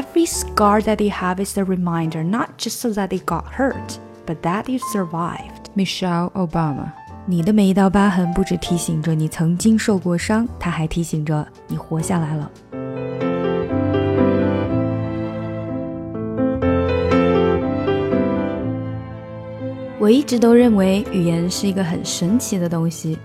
[0.00, 3.98] Every scar that you have is a reminder, not just so that you got hurt,
[4.24, 5.68] but that you survived.
[5.74, 6.90] Michelle Obama。
[7.26, 12.50] 你的每一道疤痕不只提醒着你曾经受过伤，它还提醒着你活下来了。
[19.98, 23.18] 我一直都认为语言是一个很神奇的东西，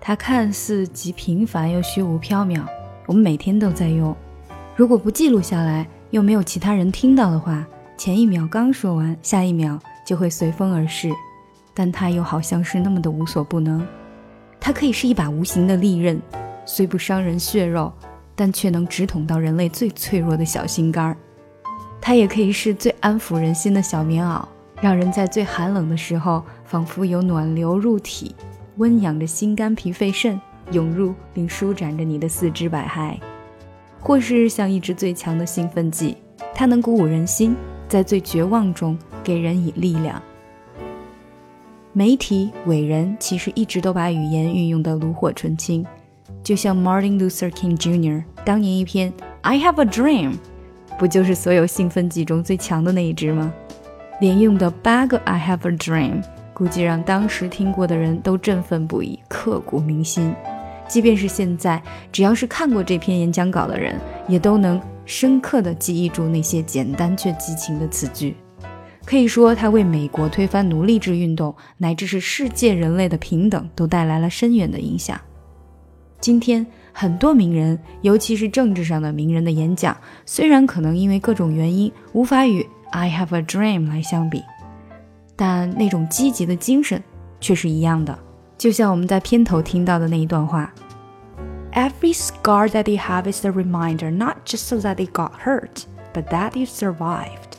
[0.00, 2.62] 它看似极平凡又虚无缥缈，
[3.04, 4.16] 我们每天都在用。
[4.74, 7.66] 如果不记录下来，又没有其他人听到的话，
[7.96, 11.10] 前一秒刚说完，下一秒就会随风而逝。
[11.72, 13.84] 但它又好像是那么的无所不能，
[14.60, 16.20] 它可以是一把无形的利刃，
[16.66, 17.90] 虽不伤人血肉，
[18.36, 21.16] 但却能直捅到人类最脆弱的小心肝儿。
[21.98, 24.44] 它也可以是最安抚人心的小棉袄，
[24.82, 28.36] 让人在最寒冷的时候，仿佛有暖流入体，
[28.76, 30.38] 温养着心肝脾肺肾，
[30.72, 33.16] 涌入并舒展着你的四肢百骸。
[34.02, 36.16] 或是像一支最强的兴奋剂，
[36.52, 37.54] 它能鼓舞人心，
[37.88, 40.20] 在最绝望中给人以力量。
[41.92, 45.86] 媒体伟人其实一直都把语言运用得炉火纯青，
[46.42, 48.24] 就像 Martin Luther King Jr.
[48.44, 50.34] 当年一篇 "I have a dream"，
[50.98, 53.52] 不就是所有兴奋剂中最强的那一支吗？
[54.20, 56.22] 连用的八个 "I have a dream"，
[56.54, 60.34] 估计让当时听过的人都振奋不已，刻骨铭心。
[60.88, 68.36] 即便是现在，只要是看过这篇演讲稿的人，也都能深刻地记忆住那些简单却激情的词句。
[69.04, 75.20] 可以说，他为美国推翻奴隶制运动，乃至是世界人类的平等，都带来了深远的影响。
[76.20, 84.40] 今天，很多名人，尤其是政治上的名人的演讲，虽然可能因为各种原因无法与 "I have a dream" 来相比，
[85.34, 87.02] 但那种积极的精神
[87.40, 88.16] 却是一样的。
[88.62, 90.72] 就像我们在片头听到的那一段话。
[91.72, 95.82] Every scar that you have is a reminder, not just so that you got hurt,
[96.14, 97.56] but that you survived.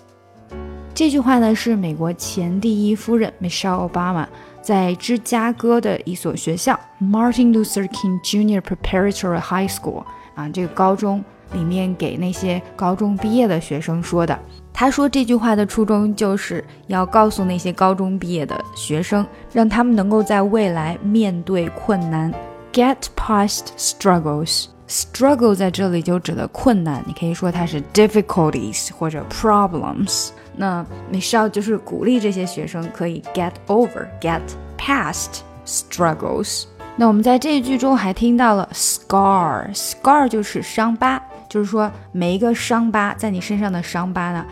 [0.96, 4.26] 这句话呢是美国前第一夫人 Michelle Obama
[4.62, 8.62] 在芝加哥的一所学校 Martin Luther King Jr.
[8.62, 10.06] Preparatory High School
[10.36, 11.22] 啊，这个高中
[11.54, 14.38] 里面给那些高中毕业的学生说的。
[14.74, 22.34] 他说这句话的初衷就是要告诉那些高中毕业的学生，让他们能够在未来面对困难。
[22.72, 24.66] Get past struggles.
[24.88, 30.30] Struggle 在这里就指的困难，你可以说它是 difficulties 或者 problems。
[30.56, 34.42] 那米少就是鼓励这些学生可以 get over, get
[34.78, 36.66] past struggles。
[36.96, 41.20] 那我们在这一句中还听到了 scar, scar 就是伤疤，
[41.54, 44.44] 就是说每一个伤疤在你身上的伤疤呢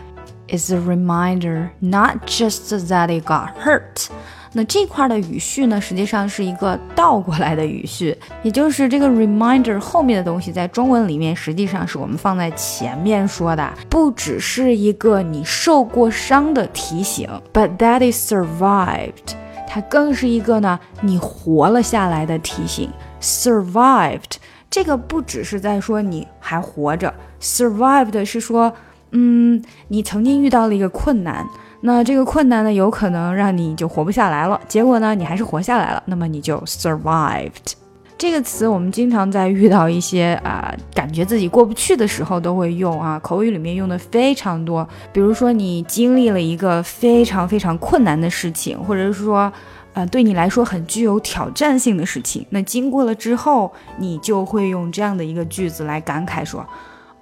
[0.46, 4.06] ，is a reminder not just that it got hurt。
[4.52, 19.34] 那这块的语序呢，实际上是一个倒过来的语序，也就是这个 reminder 后面的东西，在中文里面实际上是我们放在前面说的，不只是一个你受过伤的提醒，but that is survived，
[19.66, 22.88] 它更是一个呢你活了下来的提醒。
[23.20, 24.34] survived
[24.72, 27.12] 这个不只是在说你还活着
[27.42, 28.72] ，survived 是说，
[29.10, 31.46] 嗯，你曾经遇到了一个困难。
[31.82, 34.58] 那这个困难呢，有可能让你就活不下来了。
[34.66, 36.02] 结果呢，你还是活下来了。
[36.06, 37.74] 那么你就 survived
[38.16, 44.88] 这个词，我们经常在遇到一些啊，感觉自己过不去的时候都会用啊，口语里面用的非常多。
[45.12, 49.52] 比如说你经历了一个非常非常困难的事情，或者是说，
[49.94, 56.66] 呃，对你来说很具有挑战性的事情，那经过了之后，你就会用这样的一个句子来感慨说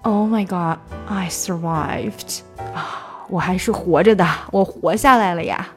[0.03, 2.41] ：“Oh my God, I survived
[2.75, 5.69] 啊。”我还是活着的，我活下来了呀。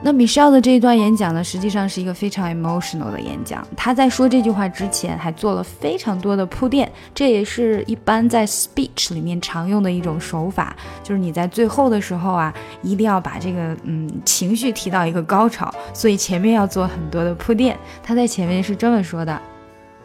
[0.00, 3.66] 那 Michelle 的这一段演讲呢，实际上是一个非常 emotional 的演讲。
[3.76, 17.76] 他在说这句话之前，还做了非常多的铺垫，这也是一般在 speech 里面常用的一种手法，就是你在最后的时候啊，一定要把这个嗯情绪提到一个高潮，所以前面要做很多的铺垫。
[18.00, 19.40] 他在前面是这么说的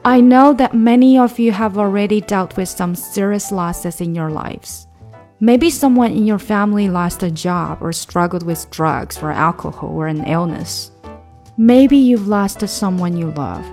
[0.01, 4.31] ：“I know that many of you have already dealt with some serious losses in your
[4.31, 4.85] lives.”
[5.43, 10.07] Maybe someone in your family lost a job or struggled with drugs or alcohol or
[10.07, 10.89] an illness.
[11.57, 13.65] Maybe you've lost someone you love,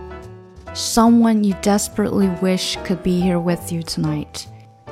[0.75, 4.49] someone you desperately wish could be here with you tonight.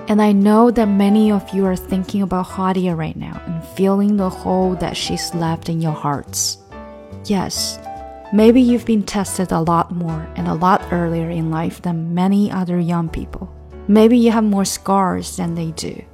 [0.06, 4.16] And I know that many of you are thinking about Hadia right now and feeling
[4.16, 6.58] the hole that she's left in your hearts.
[7.24, 7.80] Yes,
[8.32, 12.52] maybe you've been tested a lot more and a lot earlier in life than many
[12.52, 13.52] other young people.
[13.88, 16.04] Maybe you have more scars than they do.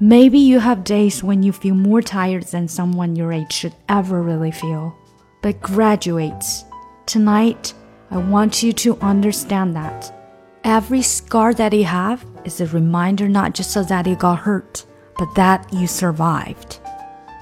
[0.00, 4.22] Maybe you have days when you feel more tired than someone your age should ever
[4.22, 4.94] really feel.
[5.42, 6.64] But graduates,
[7.06, 7.74] tonight
[8.10, 10.12] I want you to understand that
[10.64, 14.86] every scar that you have is a reminder not just so that you got hurt,
[15.18, 16.78] but that you survived.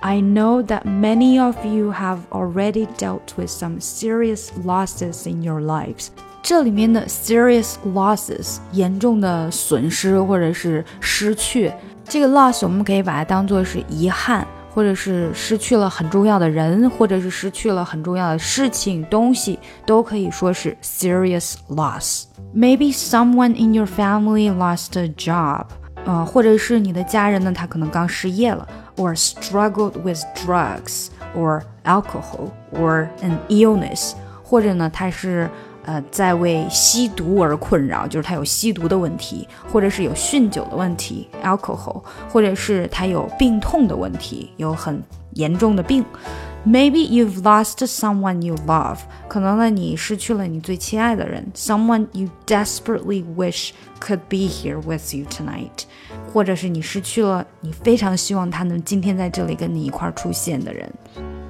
[0.03, 5.61] I know that many of you have already dealt with some serious losses in your
[5.61, 6.11] lives.
[6.43, 11.73] 这里面的 serious losses 严重的损失或者是失去，
[12.11, 22.25] 这个 loss 我们可以把它当做是遗憾，或者是失去了很重要的人，或者是失去了很重要的事情、东西，都可以说是 serious loss.
[22.55, 25.67] Maybe someone in your family lost a job.
[26.05, 28.67] 呃，或者是你的家人呢，他可能刚失业了，
[28.97, 34.13] or struggled with drugs or alcohol or an illness，
[34.45, 35.51] 或者呢，他是
[35.86, 45.02] 呃在为吸毒而困扰，就是他有吸毒的问题，或者是有酗酒的问题，alcohol，或者是他有病痛的问题，有很
[45.34, 46.06] 严重的病。
[46.64, 55.86] Maybe you've lost someone you love，可能呢你失去了你最亲爱的人，someone you desperately wish could be here with you tonight，
[56.32, 60.88] 或者是你失去了你非常希望他能今天在这里跟你一块出现的人。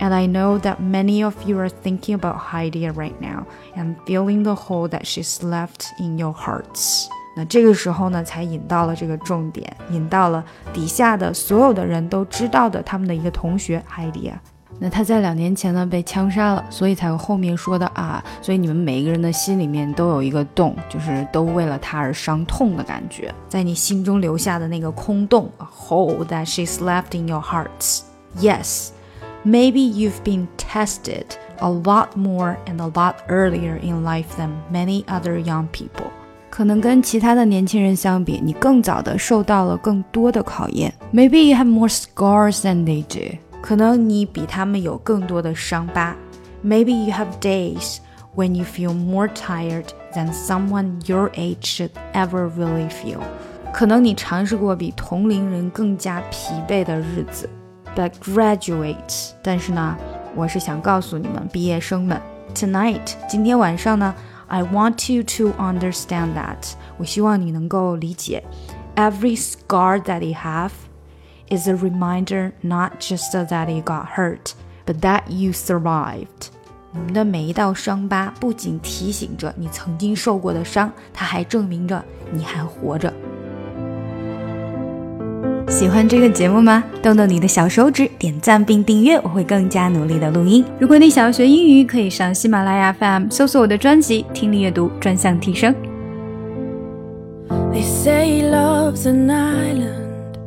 [0.00, 4.42] And I know that many of you are thinking about Heidi right now and feeling
[4.44, 7.06] the hole that she's left in your hearts.
[7.34, 14.40] 那这个时候呢，才引到了这个重点，引到了底下的所有的人都知道的他们的一个同学 Heidi 啊。
[14.78, 28.00] 那他在两年前呢被枪杀了，所以才有后面说的啊，所以你们每一个人的心里面都有一个洞，就是都为了他而伤痛的感觉，在你心中留下的那个空洞，a hole that she's left in your hearts.
[28.38, 28.90] Yes,
[29.44, 31.24] maybe you've been tested
[31.58, 36.10] a lot more and a lot earlier in life than many other young people.
[36.50, 40.92] 可能跟其他的年轻人相比，你更早的受到了更多的考验。
[41.12, 43.36] Maybe you have more scars than they do.
[43.60, 46.16] 可能你比他们有更多的伤疤。
[46.64, 47.98] Maybe you have days
[48.34, 53.20] when you feel more tired than someone your age should ever really feel。
[53.72, 57.48] 可能你尝试过比同龄人更加疲惫的日子。
[57.94, 59.96] But graduates，但是呢，
[60.34, 62.20] 我是想告诉你们毕业生们，
[62.54, 64.14] tonight，今天晚上呢，
[64.48, 68.42] I want you to understand that，我希望你能够理解，
[68.96, 74.52] every scar that you have。is a reminder not just that you got hurt,
[74.84, 76.48] but that you survived.
[76.92, 83.12] 我们的每一道伤疤不仅提醒着你曾经受过的伤，它还证明着你还活着。
[85.81, 86.83] 喜欢这个节目吗？
[87.01, 90.63] 动动你的小手指，点赞并订阅，我会更加努力的录音。
[90.77, 95.73] 如果你想要学英语，可以上喜马拉雅 FM 搜索我的专辑《听力阅读专项提升》。
[97.73, 100.37] They say love's an island.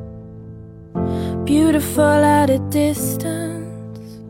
[1.45, 4.21] beautiful at a distance.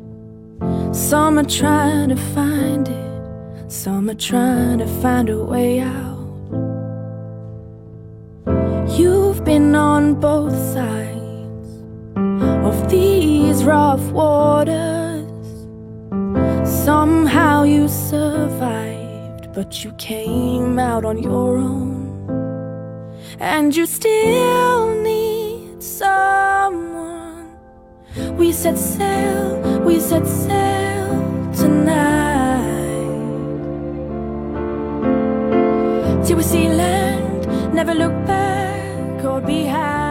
[0.93, 6.15] Some are trying to find it, some are trying to find a way out.
[8.97, 10.94] You've been on both sides
[13.65, 15.25] rough waters.
[16.85, 22.05] Somehow you survived, but you came out on your own.
[23.41, 26.25] And you still need someone
[28.37, 31.09] we set sail, we set sail
[31.53, 32.65] tonight.
[36.25, 40.04] Till we see land, never look back or behind.